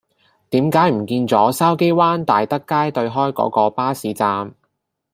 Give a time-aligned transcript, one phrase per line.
[0.49, 4.55] 點解唔見左筲箕灣大德街對開嗰個巴士站